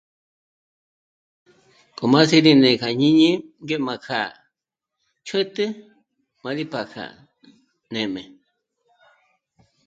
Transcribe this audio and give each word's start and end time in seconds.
K'o 1.97 2.05
m'a 2.11 2.21
sí'i 2.29 2.43
rí 2.45 2.53
né 2.61 2.69
kja 2.81 2.89
jñíni 2.93 3.29
ngé 3.63 3.77
m'a 3.85 3.95
kjâ'a 4.05 4.29
chǜt'ü 5.27 5.65
pa 6.41 6.49
rí 6.57 6.63
p'a 6.71 6.81
kja 6.91 7.05
nê'm'e 7.93 8.23